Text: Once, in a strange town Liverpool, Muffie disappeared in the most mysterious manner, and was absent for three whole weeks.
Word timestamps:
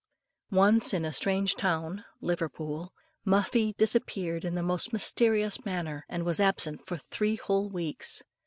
Once, 0.49 0.95
in 0.95 1.05
a 1.05 1.13
strange 1.13 1.53
town 1.53 2.03
Liverpool, 2.21 2.91
Muffie 3.23 3.75
disappeared 3.77 4.43
in 4.43 4.55
the 4.55 4.63
most 4.63 4.91
mysterious 4.91 5.63
manner, 5.63 6.05
and 6.09 6.23
was 6.25 6.39
absent 6.39 6.87
for 6.87 6.97
three 6.97 7.35
whole 7.35 7.69
weeks. 7.69 8.23